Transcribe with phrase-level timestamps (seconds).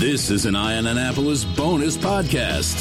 [0.00, 2.74] This is an Eye on Annapolis bonus podcast.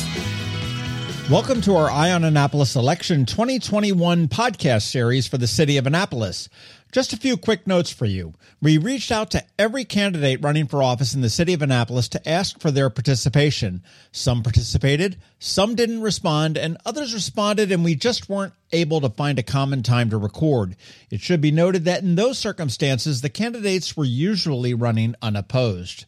[1.30, 6.47] Welcome to our Eye on Annapolis Election 2021 podcast series for the city of Annapolis.
[6.93, 8.36] Just a few quick notes for you.
[8.61, 12.29] We reached out to every candidate running for office in the city of Annapolis to
[12.29, 13.83] ask for their participation.
[14.13, 19.38] Some participated, some didn't respond, and others responded, and we just weren't able to find
[19.38, 20.77] a common time to record.
[21.11, 26.05] It should be noted that in those circumstances, the candidates were usually running unopposed.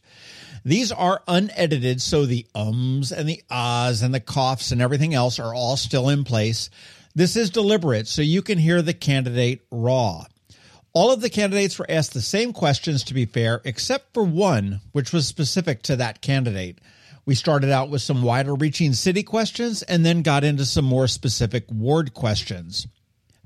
[0.64, 5.38] These are unedited, so the ums and the ahs and the coughs and everything else
[5.38, 6.70] are all still in place.
[7.14, 10.24] This is deliberate, so you can hear the candidate raw.
[10.94, 14.80] All of the candidates were asked the same questions to be fair, except for one,
[14.92, 16.78] which was specific to that candidate.
[17.24, 21.08] We started out with some wider reaching city questions and then got into some more
[21.08, 22.86] specific ward questions.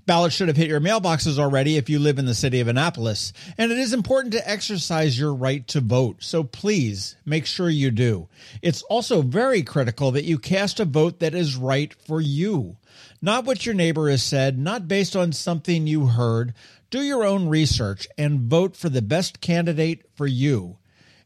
[0.07, 3.33] Ballots should have hit your mailboxes already if you live in the city of Annapolis,
[3.59, 7.91] and it is important to exercise your right to vote, so please make sure you
[7.91, 8.29] do.
[8.63, 12.77] It's also very critical that you cast a vote that is right for you.
[13.21, 16.55] Not what your neighbor has said, not based on something you heard.
[16.91, 20.79] Do your own research and vote for the best candidate for you.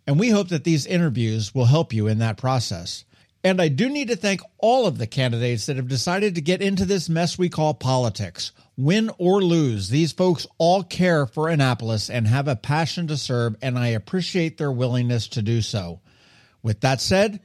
[0.07, 3.05] And we hope that these interviews will help you in that process.
[3.43, 6.61] And I do need to thank all of the candidates that have decided to get
[6.61, 8.53] into this mess we call politics.
[8.81, 13.55] Win or lose, these folks all care for Annapolis and have a passion to serve,
[13.61, 16.01] and I appreciate their willingness to do so.
[16.63, 17.41] With that said,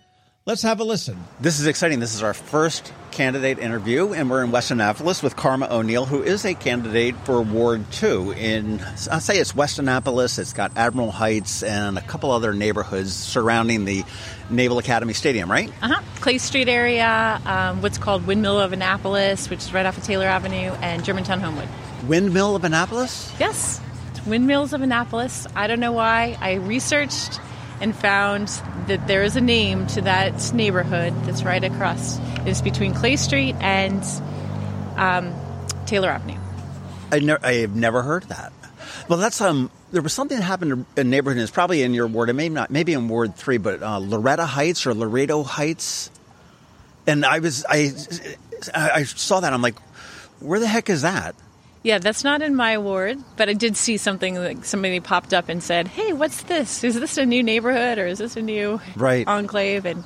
[0.45, 1.17] let's have a listen.
[1.39, 1.99] This is exciting.
[1.99, 6.21] This is our first candidate interview, and we're in West Annapolis with Karma O'Neill, who
[6.21, 8.79] is a candidate for Ward 2 in,
[9.11, 13.85] I'll say it's West Annapolis, it's got Admiral Heights, and a couple other neighborhoods surrounding
[13.85, 14.03] the
[14.51, 15.71] Naval Academy Stadium, right?
[15.81, 16.01] Uh huh.
[16.21, 20.27] Clay Street area, um, what's called Windmill of Annapolis, which is right off of Taylor
[20.27, 21.69] Avenue, and Germantown Homewood.
[22.07, 23.33] Windmill of Annapolis?
[23.39, 23.81] Yes,
[24.27, 25.47] Windmills of Annapolis.
[25.55, 26.37] I don't know why.
[26.39, 27.39] I researched
[27.81, 28.47] and found
[28.87, 32.19] that there is a name to that neighborhood that's right across.
[32.45, 34.03] It's between Clay Street and
[34.95, 35.33] um,
[35.85, 36.39] Taylor Avenue.
[37.11, 38.53] I, ne- I have never heard that.
[39.07, 39.69] Well, that's um.
[39.91, 41.41] There was something that happened in a neighborhood.
[41.41, 42.29] It's probably in your ward.
[42.29, 42.71] It may not.
[42.71, 46.09] Maybe in Ward Three, but uh, Loretta Heights or Laredo Heights.
[47.07, 47.93] And I was I,
[48.73, 49.53] I saw that.
[49.53, 49.79] I'm like,
[50.39, 51.35] where the heck is that?
[51.85, 55.49] Yeah, that's not in my ward, but I did see something that somebody popped up
[55.49, 56.83] and said, "Hey, what's this?
[56.83, 59.27] Is this a new neighborhood or is this a new Right.
[59.27, 60.03] enclave?" And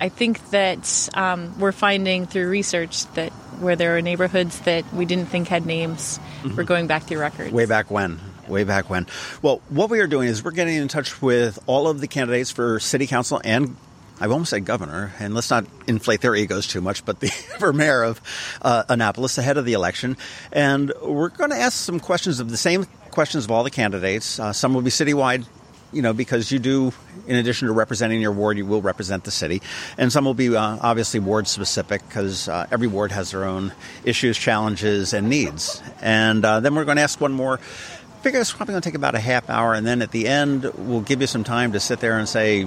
[0.00, 5.04] I think that um, we're finding through research that where there are neighborhoods that we
[5.04, 6.20] didn't think had names,
[6.56, 7.50] we're going back through records.
[7.50, 8.20] Way back when.
[8.46, 9.08] Way back when.
[9.42, 12.52] Well, what we are doing is we're getting in touch with all of the candidates
[12.52, 13.74] for city council and
[14.20, 17.72] I've almost said governor, and let's not inflate their egos too much, but the for
[17.72, 18.20] mayor of
[18.62, 20.16] uh, Annapolis ahead of the election.
[20.52, 24.38] And we're going to ask some questions of the same questions of all the candidates.
[24.38, 25.46] Uh, some will be citywide,
[25.92, 26.92] you know, because you do,
[27.26, 29.62] in addition to representing your ward, you will represent the city.
[29.98, 33.72] And some will be uh, obviously ward specific because uh, every ward has their own
[34.04, 35.82] issues, challenges, and needs.
[36.00, 37.58] And uh, then we're going to ask one more.
[37.58, 40.26] I Figure it's probably going to take about a half hour, and then at the
[40.28, 42.66] end, we'll give you some time to sit there and say,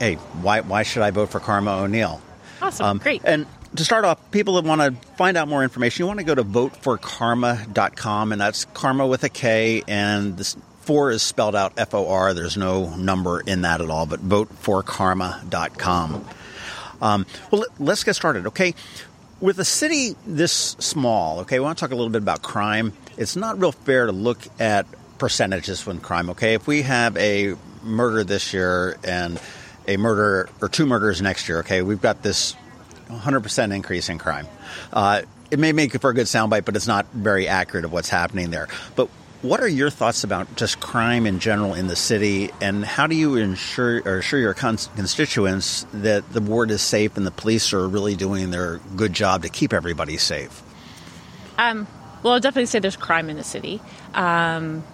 [0.00, 2.20] hey, why, why should I vote for Karma O'Neill?
[2.60, 3.22] Awesome, great.
[3.24, 3.46] And
[3.76, 6.34] to start off, people that want to find out more information, you want to go
[6.34, 11.94] to voteforkarma.com, and that's karma with a K, and this four is spelled out F
[11.94, 12.34] O R.
[12.34, 16.24] There's no number in that at all, but voteforkarma.com.
[17.00, 18.74] Um, well, let's get started, okay?
[19.40, 22.92] With a city this small, okay, we want to talk a little bit about crime.
[23.16, 24.86] It's not real fair to look at
[25.18, 26.54] percentages when crime, okay?
[26.54, 29.40] If we have a murder this year and
[29.90, 32.54] a murder or two murders next year, okay, we've got this
[33.08, 34.46] 100% increase in crime.
[34.92, 38.08] Uh, it may make for a good soundbite, but it's not very accurate of what's
[38.08, 38.68] happening there.
[38.94, 39.08] But
[39.42, 43.16] what are your thoughts about just crime in general in the city, and how do
[43.16, 47.72] you ensure or assure your cons- constituents that the ward is safe and the police
[47.72, 50.62] are really doing their good job to keep everybody safe?
[51.58, 51.88] Um,
[52.22, 53.80] well, I'll definitely say there's crime in the city.
[54.14, 54.84] Um,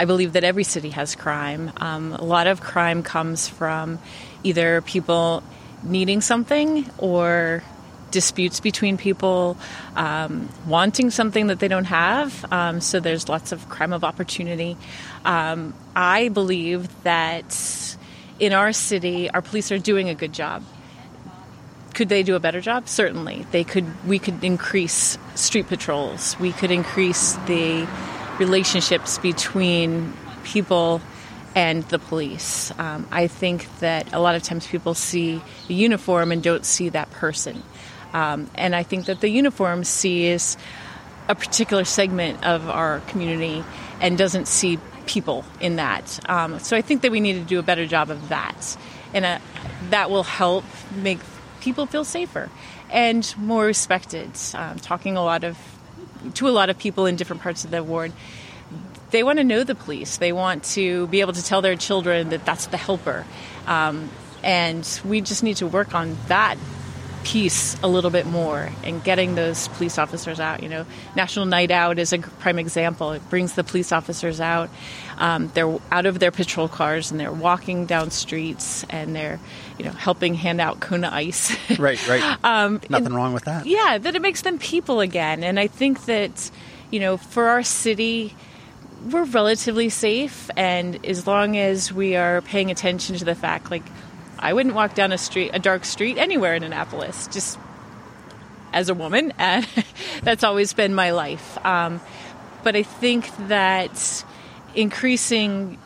[0.00, 1.70] I believe that every city has crime.
[1.76, 3.98] Um, a lot of crime comes from
[4.42, 5.42] either people
[5.82, 7.62] needing something or
[8.10, 9.58] disputes between people
[9.96, 12.50] um, wanting something that they don't have.
[12.50, 14.78] Um, so there's lots of crime of opportunity.
[15.26, 17.98] Um, I believe that
[18.38, 20.64] in our city, our police are doing a good job.
[21.92, 22.88] Could they do a better job?
[22.88, 23.44] Certainly.
[23.50, 23.84] They could.
[24.08, 26.38] We could increase street patrols.
[26.40, 27.86] We could increase the
[28.40, 31.00] relationships between people
[31.54, 32.72] and the police.
[32.78, 36.88] Um, I think that a lot of times people see a uniform and don't see
[36.88, 37.62] that person.
[38.12, 40.56] Um, and I think that the uniform sees
[41.28, 43.62] a particular segment of our community
[44.00, 46.18] and doesn't see people in that.
[46.28, 48.76] Um, so I think that we need to do a better job of that.
[49.12, 49.38] and uh,
[49.90, 50.64] that will help
[50.96, 51.18] make
[51.60, 52.48] people feel safer
[52.90, 54.30] and more respected.
[54.54, 55.56] Um, talking a lot of
[56.34, 58.12] to a lot of people in different parts of the ward,
[59.10, 60.18] they want to know the police.
[60.18, 63.24] They want to be able to tell their children that that's the helper,
[63.66, 64.08] um,
[64.42, 66.56] and we just need to work on that
[67.24, 70.62] piece a little bit more and getting those police officers out.
[70.62, 70.86] You know,
[71.16, 73.12] National Night Out is a prime example.
[73.12, 74.70] It brings the police officers out.
[75.18, 79.38] Um, they're out of their patrol cars and they're walking down streets and they're,
[79.78, 81.56] you know, helping hand out Kona ice.
[81.78, 82.38] right, right.
[82.44, 83.66] um, Nothing wrong with that.
[83.66, 85.44] Yeah, that it makes them people again.
[85.44, 86.50] And I think that,
[86.90, 88.34] you know, for our city,
[89.10, 93.84] we're relatively safe, and as long as we are paying attention to the fact, like
[94.40, 97.58] I wouldn't walk down a street, a dark street anywhere in Annapolis, just
[98.72, 99.66] as a woman, and
[100.22, 101.64] that's always been my life.
[101.64, 102.00] Um,
[102.64, 104.24] but I think that
[104.74, 105.78] increasing,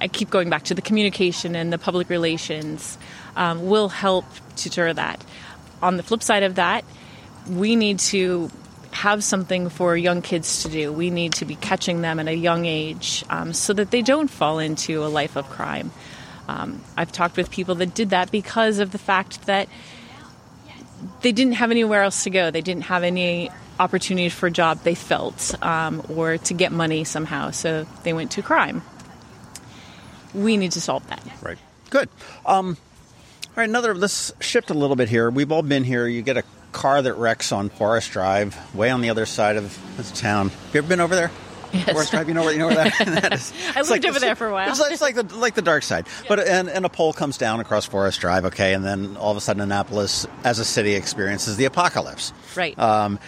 [0.00, 2.98] I keep going back to the communication and the public relations,
[3.36, 4.24] um, will help
[4.56, 5.24] to deter that.
[5.82, 6.84] On the flip side of that,
[7.48, 8.50] we need to
[8.90, 10.92] have something for young kids to do.
[10.92, 14.28] We need to be catching them at a young age um, so that they don't
[14.28, 15.90] fall into a life of crime.
[16.48, 19.68] Um, I've talked with people that did that because of the fact that
[21.22, 22.50] they didn't have anywhere else to go.
[22.50, 27.04] They didn't have any opportunity for a job they felt um, or to get money
[27.04, 28.82] somehow, so they went to crime.
[30.32, 31.22] We need to solve that.
[31.42, 31.58] Right.
[31.90, 32.08] Good.
[32.44, 32.76] Um,
[33.48, 33.94] all right, another.
[33.94, 35.30] Let's shift a little bit here.
[35.30, 36.06] We've all been here.
[36.06, 39.78] You get a car that wrecks on Forest Drive, way on the other side of
[39.96, 40.48] the town.
[40.48, 41.30] Have you ever been over there?
[41.74, 41.90] Yes.
[41.90, 43.52] Forest Drive, you know where you know where that, that is.
[43.74, 44.70] I lived like over there for a while.
[44.70, 46.28] It's like, it's like, the like the dark side, yeah.
[46.28, 49.36] but and, and a pole comes down across Forest Drive, okay, and then all of
[49.36, 52.32] a sudden Annapolis, as a city, experiences the apocalypse.
[52.54, 52.78] Right.
[52.78, 53.18] Um,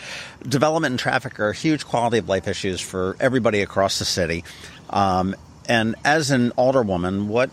[0.46, 4.44] development and traffic are huge quality of life issues for everybody across the city,
[4.90, 5.34] um,
[5.68, 7.50] and as an alderwoman, what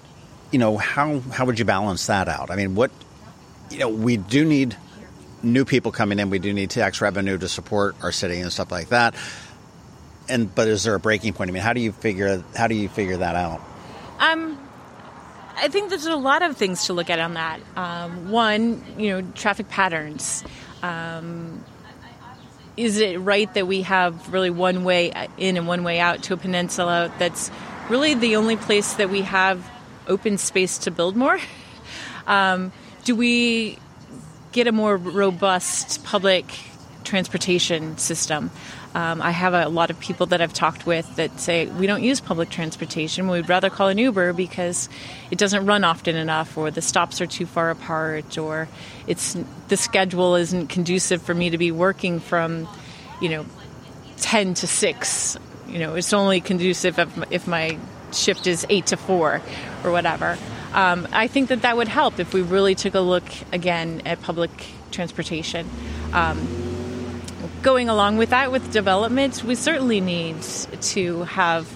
[0.51, 2.51] you know, how how would you balance that out?
[2.51, 2.91] I mean, what
[3.71, 4.77] you know, we do need
[5.41, 6.29] new people coming in.
[6.29, 9.15] We do need tax revenue to support our city and stuff like that
[10.29, 11.49] and but is there a breaking point?
[11.49, 13.61] I mean, how do you figure how do you figure that out?
[14.19, 14.57] Um,
[15.55, 17.59] I think there's a lot of things to look at on that.
[17.75, 20.43] Um, one, you know, traffic patterns.
[20.81, 21.63] Um,
[22.75, 26.33] is it right that we have really one way in and one way out to
[26.33, 27.51] a peninsula that's
[27.89, 29.69] really the only place that we have
[30.07, 31.39] open space to build more?
[32.25, 32.71] Um,
[33.03, 33.77] do we
[34.53, 36.45] get a more robust public
[37.03, 38.49] transportation system?
[38.95, 42.03] Um, I have a lot of people that I've talked with that say we don't
[42.03, 43.27] use public transportation.
[43.27, 44.87] We'd rather call an Uber because
[45.31, 48.67] it doesn't run often enough, or the stops are too far apart, or
[49.07, 49.35] it's
[49.67, 52.67] the schedule isn't conducive for me to be working from,
[53.19, 53.45] you know,
[54.17, 55.37] ten to six.
[55.67, 57.79] You know, it's only conducive if, if my
[58.11, 59.41] shift is eight to four,
[59.83, 60.37] or whatever.
[60.73, 64.21] Um, I think that that would help if we really took a look again at
[64.21, 64.51] public
[64.91, 65.67] transportation.
[66.13, 66.47] Um,
[67.63, 70.39] going along with that, with development, we certainly need
[70.81, 71.73] to have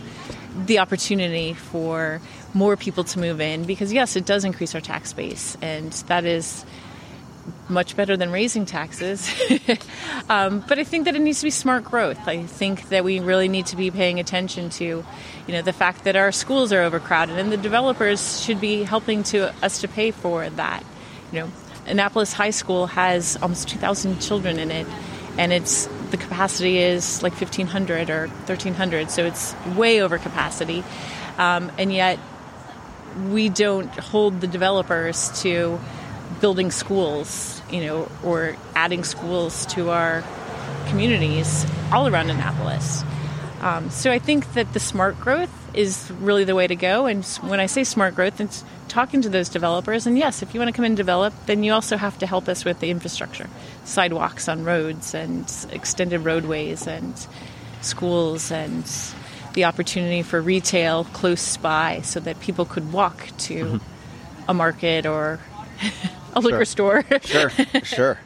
[0.66, 2.22] the opportunity for
[2.54, 6.26] more people to move in because, yes, it does increase our tax base, and that
[6.26, 6.66] is
[7.70, 9.30] much better than raising taxes.
[10.30, 12.28] um, but I think that it needs to be smart growth.
[12.28, 15.06] I think that we really need to be paying attention to, you
[15.48, 19.54] know, the fact that our schools are overcrowded, and the developers should be helping to
[19.64, 20.84] us to pay for that.
[21.32, 21.52] You know,
[21.86, 24.88] Annapolis High School has almost 2,000 children in it
[25.38, 30.84] and it's the capacity is like 1500 or 1300 so it's way over capacity.
[31.38, 32.20] Um, and yet
[33.30, 35.80] we don't hold the developers to
[36.40, 40.24] building schools you know or adding schools to our
[40.88, 43.04] communities all around annapolis
[43.62, 47.26] um, so i think that the smart growth is really the way to go and
[47.42, 50.08] when i say smart growth it's talking to those developers.
[50.08, 52.48] And yes, if you want to come and develop, then you also have to help
[52.48, 53.48] us with the infrastructure
[53.84, 57.14] sidewalks on roads and extended roadways and
[57.82, 58.84] schools and
[59.54, 64.50] the opportunity for retail close by so that people could walk to mm-hmm.
[64.50, 65.40] a market or
[66.34, 67.04] a liquor store.
[67.22, 67.50] sure,
[67.84, 68.20] sure.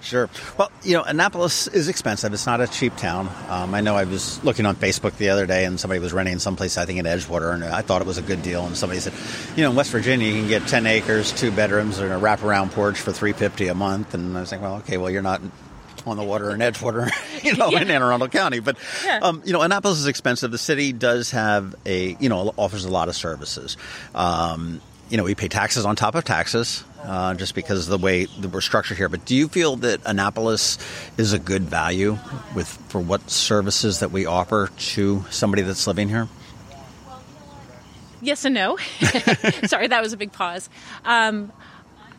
[0.00, 0.30] Sure.
[0.56, 2.32] Well, you know, Annapolis is expensive.
[2.32, 3.28] It's not a cheap town.
[3.48, 6.38] Um, I know I was looking on Facebook the other day, and somebody was renting
[6.38, 8.64] someplace, I think in Edgewater, and I thought it was a good deal.
[8.64, 9.12] And somebody said,
[9.56, 12.72] you know, in West Virginia, you can get ten acres, two bedrooms, and a wraparound
[12.72, 14.14] porch for three fifty a month.
[14.14, 15.40] And I was like, well, okay, well, you're not
[16.06, 17.10] on the water in Edgewater,
[17.44, 17.82] you know, yeah.
[17.82, 18.60] in Anne Arundel County.
[18.60, 19.18] But yeah.
[19.22, 20.50] um, you know, Annapolis is expensive.
[20.50, 23.76] The city does have a, you know, offers a lot of services.
[24.14, 28.04] Um, you know, we pay taxes on top of taxes uh, just because of the
[28.04, 29.08] way that we're structured here.
[29.08, 30.78] But do you feel that Annapolis
[31.16, 32.18] is a good value
[32.54, 36.28] with for what services that we offer to somebody that's living here?
[38.20, 38.76] yes and no.
[39.66, 40.68] Sorry, that was a big pause.
[41.04, 41.52] Um,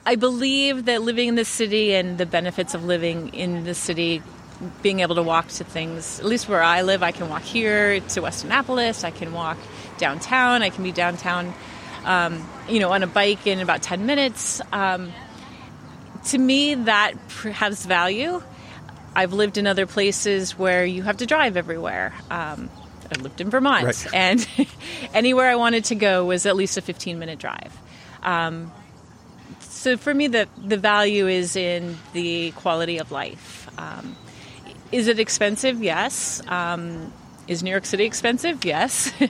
[0.05, 4.23] I believe that living in the city and the benefits of living in the city,
[4.81, 7.99] being able to walk to things, at least where I live, I can walk here
[7.99, 9.57] to West Annapolis, I can walk
[9.97, 11.53] downtown, I can be downtown,
[12.09, 14.61] um, you know, on a bike in about 10 minutes.
[14.73, 15.13] Um,
[16.25, 17.13] to me, that
[17.53, 18.41] has value.
[19.15, 22.13] I've lived in other places where you have to drive everywhere.
[22.31, 22.69] Um,
[23.11, 24.07] I lived in Vermont, Right.
[24.13, 24.47] and
[25.13, 27.77] anywhere I wanted to go was at least a 15 minute drive.
[28.23, 28.71] Um,
[29.59, 33.69] so for me, the, the value is in the quality of life.
[33.77, 34.15] Um,
[34.91, 35.83] is it expensive?
[35.83, 36.41] Yes.
[36.47, 37.13] Um,
[37.49, 38.63] is New York City expensive?
[38.63, 39.11] Yes.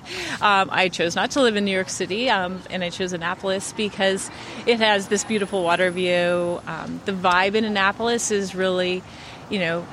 [0.42, 3.74] um, I chose not to live in New York City, um, and I chose Annapolis
[3.74, 4.30] because
[4.68, 6.62] it has this beautiful water view.
[6.68, 9.02] Um, the vibe in Annapolis is really,
[9.50, 9.84] you know,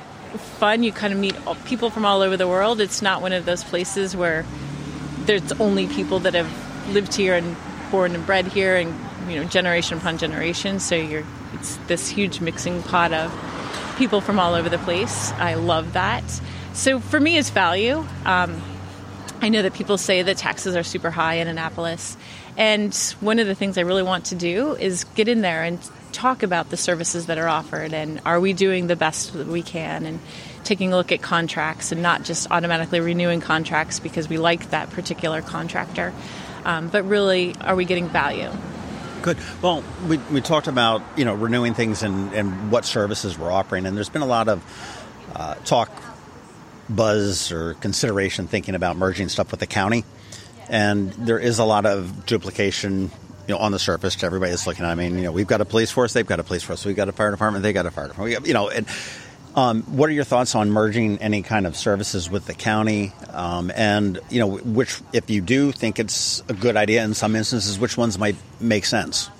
[0.59, 0.83] fun.
[0.83, 2.81] You kind of meet people from all over the world.
[2.81, 4.45] It's not one of those places where
[5.21, 6.51] there's only people that have
[6.93, 7.57] lived here and
[7.91, 8.93] born and bred here and
[9.31, 13.33] you know generation upon generation so you're it's this huge mixing pot of
[13.97, 16.23] people from all over the place i love that
[16.77, 18.05] so for me it's value.
[18.25, 18.63] Um,
[19.41, 22.17] i know that people say that taxes are super high in annapolis.
[22.57, 25.79] And one of the things i really want to do is get in there and
[26.13, 29.63] talk about the services that are offered and are we doing the best that we
[29.63, 30.21] can and
[30.65, 34.91] taking a look at contracts and not just automatically renewing contracts because we like that
[34.91, 36.13] particular contractor.
[36.65, 38.51] Um, but really are we getting value?
[39.23, 39.39] Good.
[39.63, 43.87] Well, we, we talked about you know renewing things and, and what services we're offering,
[43.87, 44.63] and there's been a lot of
[45.35, 45.91] uh, talk,
[46.89, 50.05] buzz, or consideration thinking about merging stuff with the county,
[50.69, 53.11] and there is a lot of duplication.
[53.49, 54.85] You know, on the surface, to everybody everybody's looking.
[54.85, 56.85] at I mean, you know, we've got a police force, they've got a police force,
[56.85, 58.41] we've got a fire department, they got a fire department.
[58.41, 58.89] Got, you know, and
[59.57, 63.13] um, what are your thoughts on merging any kind of services with the county?
[63.31, 67.35] Um, and you know, which, if you do think it's a good idea in some
[67.35, 69.31] instances, which ones might make sense?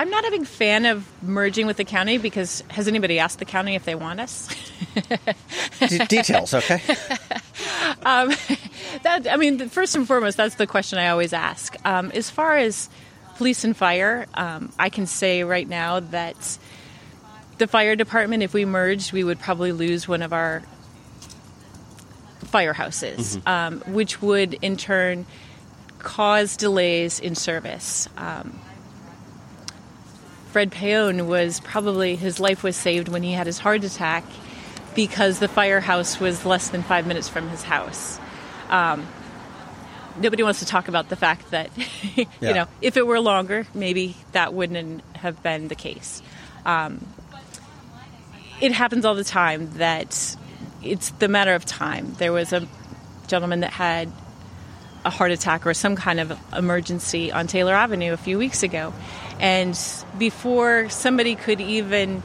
[0.00, 3.44] I'm not a big fan of merging with the county because has anybody asked the
[3.44, 4.48] county if they want us?
[5.78, 6.80] D- details, okay?
[8.02, 11.76] that I mean, first and foremost, that's the question I always ask.
[11.84, 12.88] Um, as far as
[13.36, 16.58] police and fire, um, I can say right now that
[17.58, 20.62] the fire department, if we merged, we would probably lose one of our
[22.46, 25.26] firehouses, um, which would in turn
[25.98, 28.08] cause delays in service.
[28.16, 28.58] Um,
[30.52, 34.24] Fred Paone was probably his life was saved when he had his heart attack
[34.94, 38.18] because the firehouse was less than five minutes from his house.
[38.68, 39.06] Um,
[40.18, 41.70] nobody wants to talk about the fact that
[42.16, 42.52] you Yeah.
[42.52, 46.20] know if it were longer, maybe that wouldn't have been the case.
[46.66, 47.06] Um,
[48.60, 50.36] it happens all the time that
[50.82, 52.14] it's the matter of time.
[52.18, 52.66] There was a
[53.28, 54.10] gentleman that had
[55.04, 58.92] a heart attack or some kind of emergency on Taylor Avenue a few weeks ago.
[59.40, 59.78] And
[60.18, 62.22] before somebody could even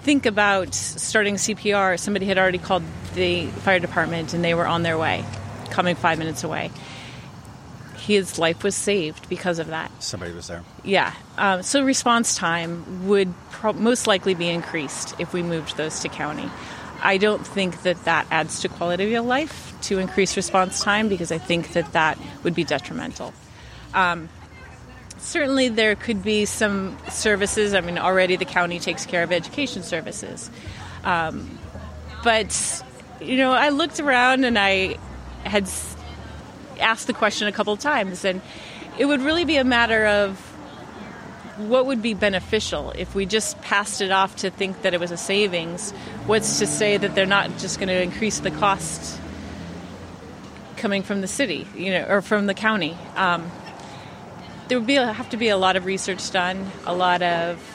[0.00, 2.82] think about starting CPR, somebody had already called
[3.14, 5.24] the fire department and they were on their way,
[5.70, 6.70] coming five minutes away.
[7.96, 9.90] His life was saved because of that.
[10.02, 10.62] Somebody was there.
[10.84, 11.12] Yeah.
[11.36, 16.08] Um, so response time would pro- most likely be increased if we moved those to
[16.08, 16.48] county.
[17.02, 21.30] I don't think that that adds to quality of life to increase response time because
[21.30, 23.34] I think that that would be detrimental.
[23.92, 24.28] Um,
[25.18, 27.74] certainly, there could be some services.
[27.74, 30.50] I mean, already the county takes care of education services.
[31.04, 31.58] Um,
[32.24, 32.82] but,
[33.20, 34.96] you know, I looked around and I
[35.44, 35.70] had
[36.80, 38.40] asked the question a couple of times, and
[38.98, 40.38] it would really be a matter of
[41.58, 45.10] what would be beneficial if we just passed it off to think that it was
[45.10, 45.92] a savings.
[46.26, 49.18] What's to say that they're not just going to increase the cost
[50.76, 52.96] coming from the city, you know, or from the county?
[53.16, 53.50] Um,
[54.68, 57.72] there would be have to be a lot of research done, a lot of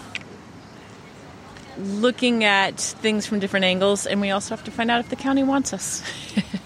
[1.78, 5.16] looking at things from different angles, and we also have to find out if the
[5.16, 6.04] county wants us.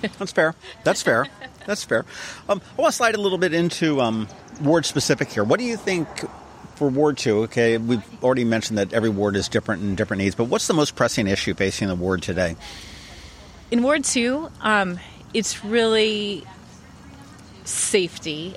[0.18, 0.56] That's fair.
[0.84, 1.28] That's fair.
[1.66, 2.06] That's fair.
[2.50, 4.28] Um, I want to slide a little bit into um,
[4.62, 5.44] ward specific here.
[5.44, 6.08] What do you think
[6.76, 7.44] for Ward 2?
[7.44, 10.74] Okay, we've already mentioned that every ward is different and different needs, but what's the
[10.74, 12.56] most pressing issue facing the ward today?
[13.72, 15.00] In Ward 2, um,
[15.34, 16.46] it's really
[17.64, 18.56] safety.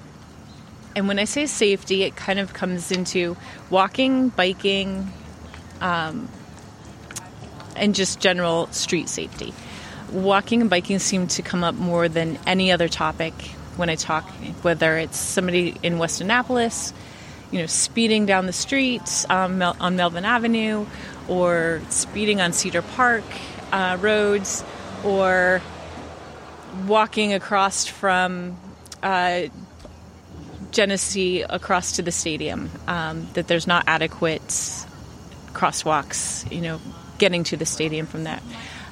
[0.98, 3.36] And when I say safety, it kind of comes into
[3.70, 5.12] walking, biking,
[5.80, 6.28] um,
[7.76, 9.54] and just general street safety.
[10.10, 13.32] Walking and biking seem to come up more than any other topic
[13.76, 14.28] when I talk,
[14.62, 16.92] whether it's somebody in West Annapolis,
[17.52, 20.84] you know, speeding down the street um, on Melvin Avenue,
[21.28, 23.22] or speeding on Cedar Park
[23.70, 24.64] uh, roads,
[25.04, 25.62] or
[26.88, 28.56] walking across from
[29.00, 29.42] uh,
[30.70, 32.70] Genesee across to the stadium.
[32.87, 34.46] Um, that there's not adequate
[35.52, 36.80] crosswalks, you know,
[37.18, 38.42] getting to the stadium from that.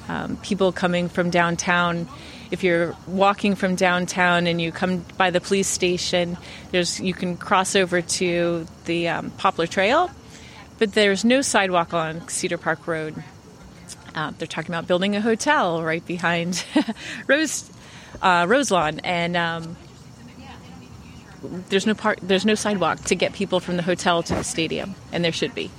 [0.07, 2.07] Um, people coming from downtown.
[2.49, 6.37] If you're walking from downtown and you come by the police station,
[6.71, 10.09] there's you can cross over to the um, Poplar Trail,
[10.77, 13.21] but there's no sidewalk on Cedar Park Road.
[14.15, 16.65] Uh, they're talking about building a hotel right behind
[17.27, 17.69] Rose
[18.21, 19.75] uh, Roselawn, and um,
[21.41, 24.95] there's no part, there's no sidewalk to get people from the hotel to the stadium,
[25.11, 25.71] and there should be.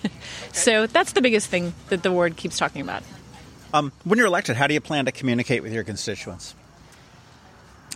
[0.52, 3.02] so that's the biggest thing that the ward keeps talking about.
[3.72, 6.54] Um, when you're elected, how do you plan to communicate with your constituents?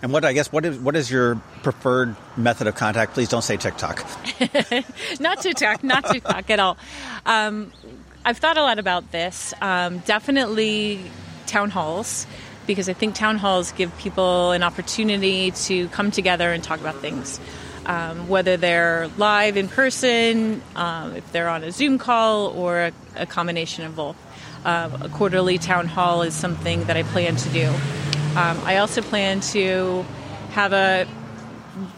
[0.02, 3.14] And what I guess what is what is your preferred method of contact?
[3.14, 4.04] Please don't say TikTok.
[5.20, 6.76] not TikTok, not TikTok at all.
[7.24, 7.72] Um,
[8.24, 9.54] I've thought a lot about this.
[9.60, 11.00] Um, definitely
[11.46, 12.26] town halls
[12.66, 16.96] because I think town halls give people an opportunity to come together and talk about
[16.96, 17.40] things.
[17.84, 22.92] Um, whether they're live in person, um, if they're on a Zoom call, or a,
[23.16, 24.16] a combination of both.
[24.64, 27.66] Uh, a quarterly town hall is something that I plan to do.
[27.66, 30.04] Um, I also plan to
[30.50, 31.08] have a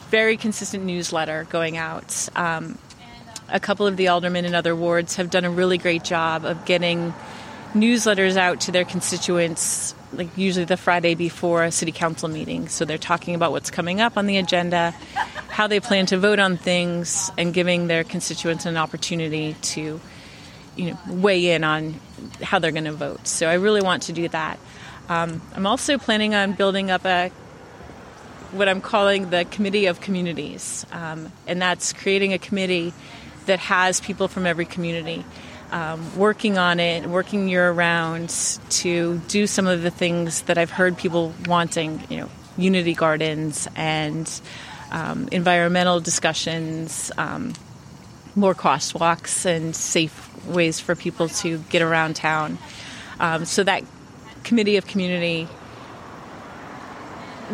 [0.09, 2.29] very consistent newsletter going out.
[2.35, 2.79] Um,
[3.49, 6.65] a couple of the aldermen in other wards have done a really great job of
[6.65, 7.13] getting
[7.75, 12.69] newsletters out to their constituents like usually the Friday before a city council meeting.
[12.69, 14.91] So they're talking about what's coming up on the agenda,
[15.49, 20.01] how they plan to vote on things, and giving their constituents an opportunity to,
[20.77, 22.01] you know, weigh in on
[22.43, 23.27] how they're going to vote.
[23.27, 24.59] So I really want to do that.
[25.09, 27.31] Um, I'm also planning on building up a
[28.53, 32.93] what I'm calling the committee of communities, um, and that's creating a committee
[33.47, 35.25] that has people from every community
[35.73, 38.31] um, working on it, working year round
[38.71, 43.69] to do some of the things that I've heard people wanting, you know, unity gardens
[43.75, 44.31] and
[44.91, 47.55] um, environmental discussions, um,
[48.37, 52.59] more crosswalks and safe ways for people to get around town.
[53.19, 53.83] Um, so that
[54.45, 55.49] committee of community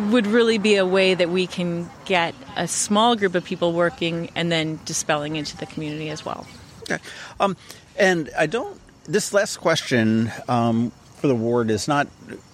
[0.09, 4.29] would really be a way that we can get a small group of people working
[4.35, 6.47] and then dispelling into the community as well.
[6.83, 7.01] Okay.
[7.39, 7.55] Um,
[7.97, 8.79] and I don't.
[9.05, 12.07] This last question um, for the ward is not.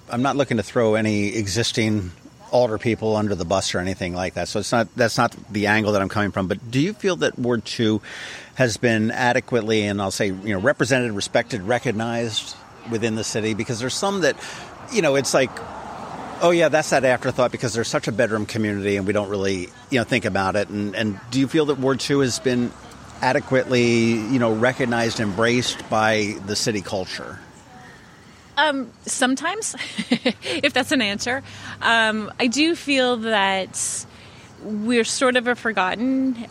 [0.09, 2.11] I'm not looking to throw any existing
[2.49, 4.47] alder people under the bus or anything like that.
[4.47, 4.87] So it's not.
[4.95, 6.47] That's not the angle that I'm coming from.
[6.47, 8.01] But do you feel that Ward Two
[8.55, 12.55] has been adequately and I'll say you know represented, respected, recognized
[12.89, 13.53] within the city?
[13.53, 14.37] Because there's some that
[14.91, 15.51] you know it's like
[16.41, 19.69] oh yeah that's that afterthought because there's such a bedroom community and we don't really
[19.89, 22.71] you know think about it and and do you feel that ward 2 has been
[23.21, 27.39] adequately, you know, recognized, embraced by the city culture?
[28.57, 29.75] Um, sometimes,
[30.09, 31.43] if that's an answer.
[31.81, 34.05] Um, I do feel that
[34.63, 36.47] we're sort of a forgotten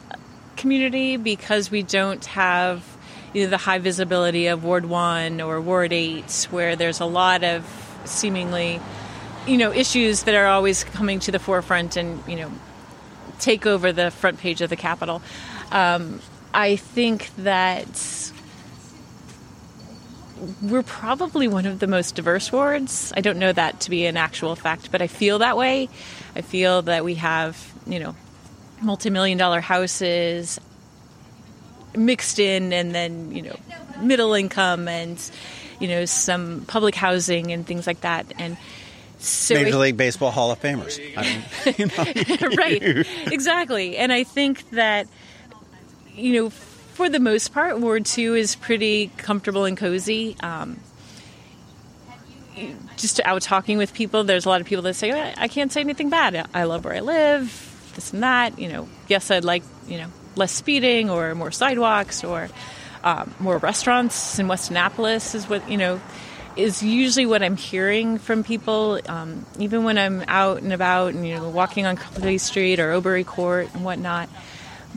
[0.56, 2.96] community because we don't have
[3.44, 7.64] know, the high visibility of Ward 1 or Ward 8, where there's a lot of
[8.04, 8.80] seemingly,
[9.46, 12.50] you know, issues that are always coming to the forefront and, you know,
[13.38, 15.20] take over the front page of the Capital.
[15.70, 16.20] Um,
[16.56, 18.32] I think that
[20.62, 23.12] we're probably one of the most diverse wards.
[23.14, 25.90] I don't know that to be an actual fact, but I feel that way.
[26.34, 28.16] I feel that we have, you know,
[28.80, 30.58] multi-million dollar houses
[31.94, 33.56] mixed in and then, you know,
[34.00, 35.18] middle income and
[35.78, 38.32] you know, some public housing and things like that.
[38.38, 38.56] And
[39.18, 40.98] so Major League Baseball Hall of Famers.
[41.16, 42.56] I mean, you know.
[42.56, 43.06] right.
[43.32, 43.96] Exactly.
[43.96, 45.06] And I think that
[46.16, 50.36] you know, for the most part, Ward 2 is pretty comfortable and cozy.
[50.40, 50.80] Um,
[52.96, 55.80] just out talking with people, there's a lot of people that say, I can't say
[55.80, 56.48] anything bad.
[56.54, 58.58] I love where I live, this and that.
[58.58, 62.48] You know, yes, I'd like, you know, less speeding or more sidewalks or
[63.04, 66.00] um, more restaurants in West Annapolis is what, you know,
[66.56, 69.00] is usually what I'm hearing from people.
[69.06, 72.92] Um, even when I'm out and about and, you know, walking on Clay Street or
[72.92, 74.30] Obery Court and whatnot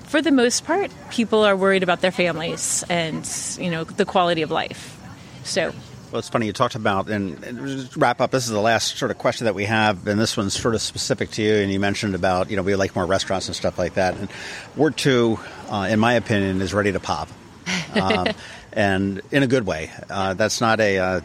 [0.09, 4.41] for the most part, people are worried about their families and you know the quality
[4.41, 4.99] of life.
[5.43, 5.71] So.
[6.11, 8.31] Well, it's funny you talked about, and, and wrap up.
[8.31, 10.81] This is the last sort of question that we have, and this one's sort of
[10.81, 11.53] specific to you.
[11.57, 14.17] And you mentioned about you know we like more restaurants and stuff like that.
[14.17, 14.27] And
[14.75, 17.29] Ward Two, uh, in my opinion, is ready to pop,
[17.93, 18.29] um,
[18.73, 19.91] and in a good way.
[20.09, 21.21] Uh, that's not a uh,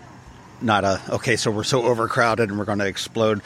[0.60, 1.36] not a okay.
[1.36, 3.40] So we're so overcrowded and we're going to explode.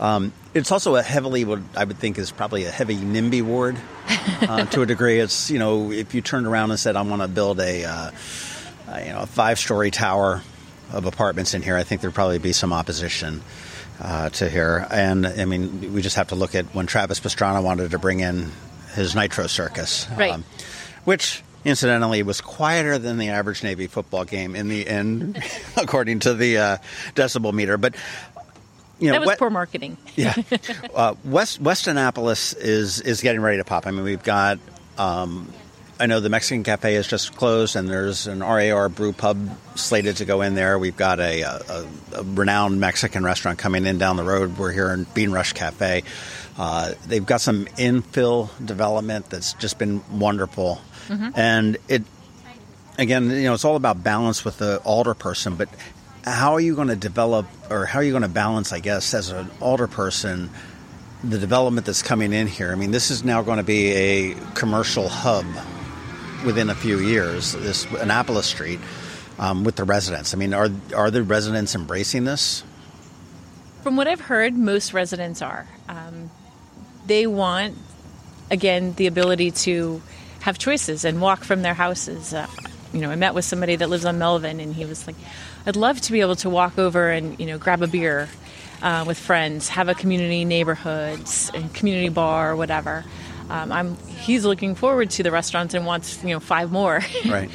[0.00, 3.76] Um, it's also a heavily, what I would think is probably a heavy NIMBY ward
[4.42, 5.18] uh, to a degree.
[5.20, 8.10] It's you know if you turned around and said I want to build a uh,
[8.98, 10.42] you know a five story tower
[10.92, 13.42] of apartments in here, I think there'd probably be some opposition.
[14.00, 14.84] Uh, to here.
[14.90, 18.18] And I mean, we just have to look at when Travis Pastrana wanted to bring
[18.18, 18.50] in
[18.96, 20.40] his Nitro Circus, Right.
[21.04, 25.40] which incidentally was quieter than the average Navy football game in the end,
[25.76, 26.76] according to the uh,
[27.14, 27.76] decibel meter.
[27.78, 27.94] But
[29.02, 29.96] you know, that was what- poor marketing.
[30.16, 30.34] yeah.
[30.94, 33.86] Uh, West West Annapolis is is getting ready to pop.
[33.86, 34.58] I mean, we've got.
[34.98, 35.52] Um,
[36.00, 39.38] I know the Mexican Cafe is just closed, and there's an RAR brew pub
[39.76, 40.76] slated to go in there.
[40.76, 41.86] We've got a, a,
[42.16, 44.58] a renowned Mexican restaurant coming in down the road.
[44.58, 46.02] We're here in Bean Rush Cafe.
[46.58, 50.80] Uh, they've got some infill development that's just been wonderful,
[51.36, 52.02] and it
[52.98, 55.68] again, you know, it's all about balance with the alder person, but
[56.24, 59.14] how are you going to develop or how are you going to balance, I guess,
[59.14, 60.50] as an alder person,
[61.24, 62.72] the development that's coming in here?
[62.72, 65.46] I mean, this is now going to be a commercial hub
[66.44, 68.80] within a few years, this Annapolis Street,
[69.38, 70.34] um, with the residents.
[70.34, 72.62] I mean, are, are the residents embracing this?
[73.82, 75.66] From what I've heard, most residents are.
[75.88, 76.30] Um,
[77.06, 77.76] they want,
[78.50, 80.02] again, the ability to
[80.40, 82.32] have choices and walk from their houses.
[82.32, 82.46] Uh,
[82.92, 85.16] you know, I met with somebody that lives on Melvin, and he was like,
[85.66, 88.28] "I'd love to be able to walk over and you know grab a beer
[88.82, 93.04] uh, with friends, have a community neighborhoods and community bar or whatever."
[93.50, 93.96] Um, I'm.
[94.06, 97.00] He's looking forward to the restaurants and wants you know five more.
[97.28, 97.50] Right.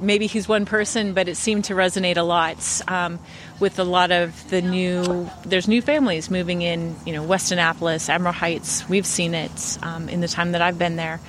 [0.00, 3.18] maybe he's one person, but it seemed to resonate a lot um,
[3.60, 5.30] with a lot of the new.
[5.44, 8.88] There's new families moving in, you know, West Annapolis, Admiral Heights.
[8.88, 11.20] We've seen it um, in the time that I've been there.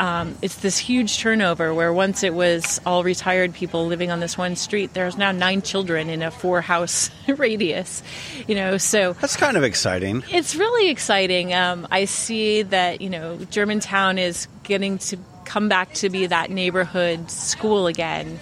[0.00, 4.38] Um, it's this huge turnover where once it was all retired people living on this
[4.38, 8.02] one street, there's now nine children in a four house radius.
[8.46, 10.22] You know, so That's kind of exciting.
[10.30, 11.52] it's really exciting.
[11.52, 16.50] Um, I see that you know Germantown is getting to come back to be that
[16.50, 18.38] neighborhood school again,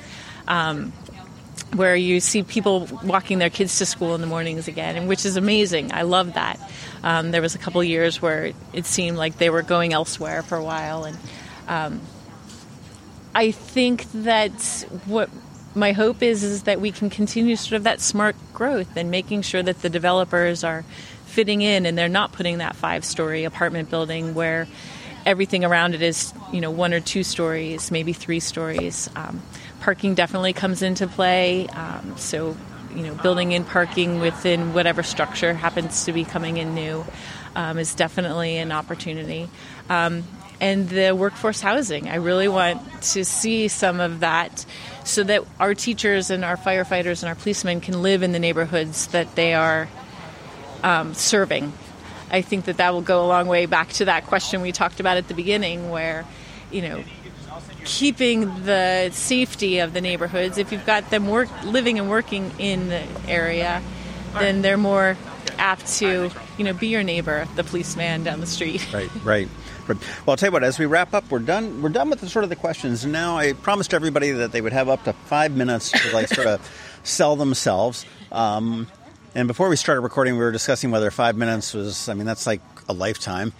[0.48, 0.92] um,
[1.74, 5.24] where you see people walking their kids to school in the mornings again, and which
[5.24, 5.92] is amazing.
[5.92, 6.58] I love that.
[7.02, 10.56] Um, there was a couple years where it seemed like they were going elsewhere for
[10.58, 11.16] a while, and
[11.66, 12.00] um,
[13.34, 14.50] I think that
[15.04, 15.28] what
[15.74, 19.42] my hope is is that we can continue sort of that smart growth and making
[19.42, 20.84] sure that the developers are
[21.26, 24.66] fitting in and they're not putting that five story apartment building where
[25.26, 29.10] everything around it is you know one or two stories maybe three stories.
[29.16, 29.42] Um,
[29.80, 31.66] parking definitely comes into play.
[31.68, 32.56] Um, so
[32.94, 37.04] you know building in parking within whatever structure happens to be coming in new
[37.54, 39.50] um, is definitely an opportunity.
[39.90, 40.24] Um,
[40.60, 42.08] and the workforce housing.
[42.08, 44.64] I really want to see some of that
[45.04, 49.08] so that our teachers and our firefighters and our policemen can live in the neighborhoods
[49.08, 49.88] that they are
[50.82, 51.72] um, serving.
[52.30, 54.98] I think that that will go a long way back to that question we talked
[54.98, 56.24] about at the beginning where,
[56.70, 57.04] you know,
[57.84, 62.88] keeping the safety of the neighborhoods, if you've got them work, living and working in
[62.88, 63.80] the area,
[64.34, 65.16] then they're more
[65.58, 68.92] apt to, you know, be your neighbor, the policeman down the street.
[68.92, 69.48] Right, right.
[69.94, 70.64] Well, I'll tell you what.
[70.64, 71.82] As we wrap up, we're done.
[71.82, 73.06] We're done with the sort of the questions.
[73.06, 76.46] Now I promised everybody that they would have up to five minutes to like sort
[76.46, 78.04] of sell themselves.
[78.32, 78.86] Um,
[79.34, 82.08] and before we started recording, we were discussing whether five minutes was.
[82.08, 83.52] I mean, that's like a lifetime.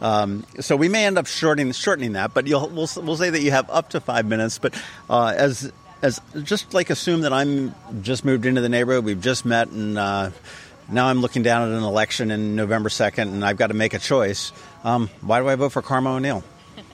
[0.00, 3.50] Um, so we may end up shortening shortening that, but we'll, we'll say that you
[3.52, 4.58] have up to five minutes.
[4.58, 4.74] But
[5.08, 9.46] uh, as as just like assume that I'm just moved into the neighborhood, we've just
[9.46, 10.30] met, and uh,
[10.90, 13.94] now I'm looking down at an election in November second, and I've got to make
[13.94, 14.52] a choice.
[14.84, 16.44] Um, why do I vote for Karma O'Neill?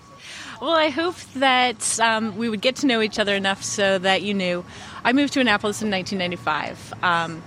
[0.61, 4.20] Well, I hope that um, we would get to know each other enough so that
[4.20, 4.62] you knew.
[5.03, 6.92] I moved to Annapolis in 1995.
[7.03, 7.42] Um,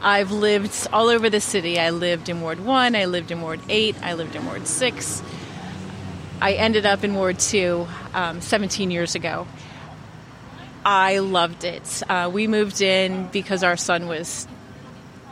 [0.00, 1.78] I've lived all over the city.
[1.78, 5.22] I lived in Ward 1, I lived in Ward 8, I lived in Ward 6.
[6.40, 9.46] I ended up in Ward 2 um, 17 years ago.
[10.86, 12.02] I loved it.
[12.08, 14.48] Uh, we moved in because our son was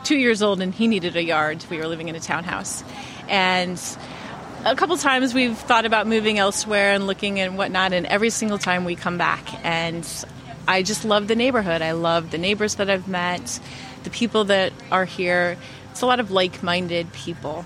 [0.03, 1.65] two years old and he needed a yard.
[1.71, 2.83] We were living in a townhouse.
[3.27, 3.81] And
[4.67, 8.57] a couple times we've thought about moving elsewhere and looking and whatnot, and every single
[8.57, 9.47] time we come back.
[9.65, 10.05] And
[10.67, 11.81] I just love the neighborhood.
[11.81, 13.61] I love the neighbors that I've met,
[14.03, 15.57] the people that are here.
[15.91, 17.65] It's a lot of like minded people.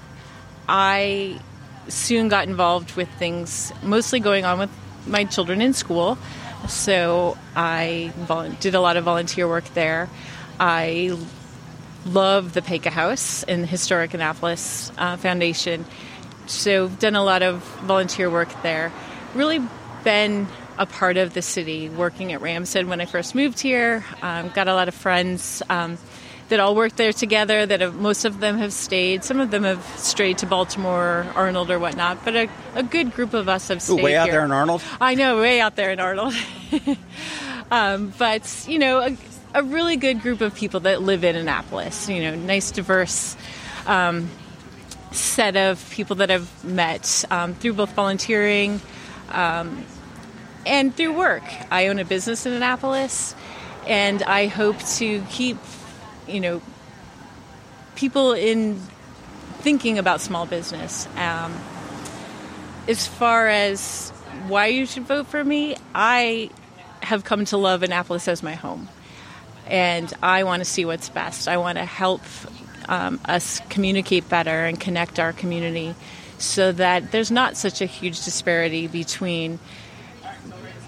[0.70, 1.40] I
[1.88, 4.70] soon got involved with things mostly going on with
[5.08, 6.20] my children in school.
[6.70, 8.14] So I
[8.60, 10.08] did a lot of volunteer work there.
[10.60, 11.18] I
[12.06, 15.86] love the Paca House and the Historic Annapolis uh, Foundation.
[16.52, 18.92] So done a lot of volunteer work there.
[19.34, 19.62] Really
[20.04, 24.04] been a part of the city, working at Ramsden when I first moved here.
[24.22, 25.98] Um, got a lot of friends um,
[26.50, 27.66] that all work there together.
[27.66, 29.24] That have, most of them have stayed.
[29.24, 32.26] Some of them have strayed to Baltimore, Arnold, or whatnot.
[32.26, 34.34] But a, a good group of us have Ooh, stayed way out here.
[34.34, 34.82] there in Arnold.
[35.00, 36.34] I know, way out there in Arnold.
[37.72, 39.18] um, but you know, a,
[39.54, 42.10] a really good group of people that live in Annapolis.
[42.10, 43.36] You know, nice, diverse
[43.86, 44.30] um,
[45.12, 48.82] set of people that I've met um, through both volunteering
[49.30, 49.86] um,
[50.66, 51.44] and through work.
[51.70, 53.36] I own a business in Annapolis,
[53.88, 55.58] and I hope to keep,
[56.28, 56.62] you know,
[57.96, 58.80] people in
[59.60, 61.08] thinking about small business.
[61.18, 61.54] Um,
[62.88, 64.10] as far as
[64.48, 66.50] why you should vote for me, I
[67.02, 68.90] have come to love Annapolis as my home.
[69.68, 71.48] And I want to see what's best.
[71.48, 72.22] I want to help
[72.90, 75.96] um, us communicate better and connect our community
[76.38, 79.60] so that there's not such a huge disparity between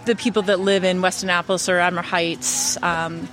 [0.05, 3.27] the people that live in West Annapolis or Admiral Heights um,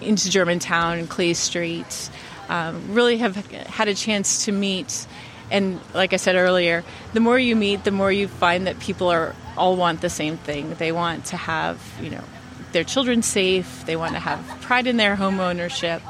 [0.00, 2.10] into Germantown and Clay Street.
[2.48, 5.06] Um, really have had a chance to meet
[5.52, 9.08] and like I said earlier, the more you meet, the more you find that people
[9.08, 10.74] are all want the same thing.
[10.74, 12.24] They want to have, you know,
[12.72, 13.84] their children safe.
[13.84, 16.02] They want to have pride in their home ownership.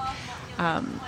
[0.59, 1.01] Um,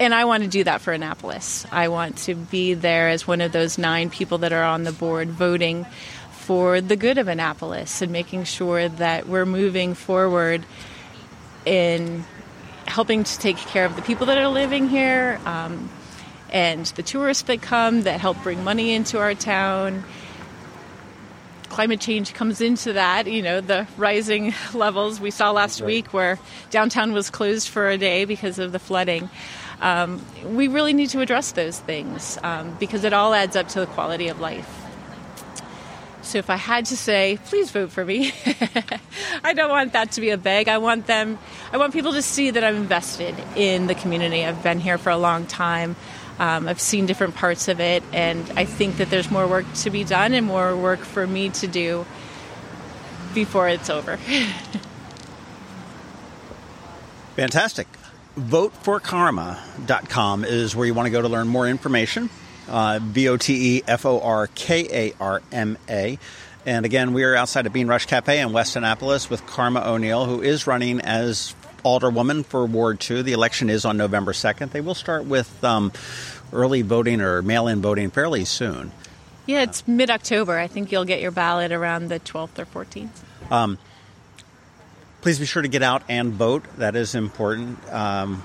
[0.00, 1.66] and I want to do that for Annapolis.
[1.70, 4.92] I want to be there as one of those nine people that are on the
[4.92, 5.84] board voting
[6.30, 10.64] for the good of Annapolis and making sure that we're moving forward
[11.66, 12.24] in
[12.86, 15.90] helping to take care of the people that are living here um,
[16.50, 20.02] and the tourists that come that help bring money into our town
[21.68, 23.26] climate change comes into that.
[23.26, 25.86] You know, the rising levels we saw last right.
[25.86, 26.38] week where
[26.70, 29.30] downtown was closed for a day because of the flooding.
[29.80, 33.80] Um, we really need to address those things um, because it all adds up to
[33.80, 34.68] the quality of life.
[36.22, 38.32] So if I had to say, please vote for me.
[39.42, 40.68] I don't want that to be a beg.
[40.68, 41.38] I want them
[41.72, 44.44] I want people to see that I'm invested in the community.
[44.44, 45.96] I've been here for a long time.
[46.38, 49.90] Um, I've seen different parts of it, and I think that there's more work to
[49.90, 52.06] be done and more work for me to do
[53.34, 54.16] before it's over.
[57.36, 57.86] Fantastic.
[58.38, 62.30] VoteForKarma.com is where you want to go to learn more information.
[62.68, 66.18] Uh, V O T E F O R K A R M A.
[66.66, 70.26] And again, we are outside of Bean Rush Cafe in West Annapolis with Karma O'Neill,
[70.26, 73.22] who is running as alderwoman for Ward 2.
[73.22, 74.70] The election is on November 2nd.
[74.70, 75.92] They will start with um,
[76.52, 78.92] early voting or mail in voting fairly soon.
[79.46, 80.58] Yeah, it's mid October.
[80.58, 83.08] I think you'll get your ballot around the 12th or 14th.
[83.50, 83.78] Um,
[85.20, 86.64] please be sure to get out and vote.
[86.78, 87.86] That is important.
[87.92, 88.42] Um,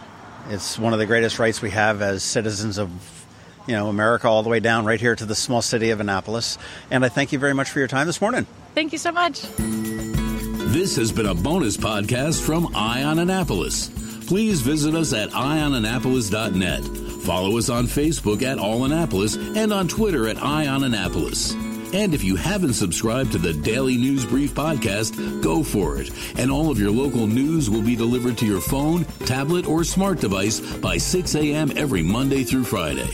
[0.50, 2.90] it's one of the greatest rights we have as citizens of
[3.68, 6.58] you know America, all the way down right here to the small city of Annapolis.
[6.92, 8.46] And I thank you very much for your time this morning.
[8.74, 9.42] Thank you so much.
[9.58, 13.90] This has been a bonus podcast from Eye on Annapolis.
[14.28, 16.84] Please visit us at eyeonannapolis.net.
[17.24, 21.56] Follow us on Facebook at All Annapolis and on Twitter at Eye on Annapolis.
[21.96, 26.12] And if you haven't subscribed to the Daily News Brief podcast, go for it.
[26.38, 30.20] And all of your local news will be delivered to your phone, tablet, or smart
[30.20, 31.72] device by 6 a.m.
[31.78, 33.08] every Monday through Friday.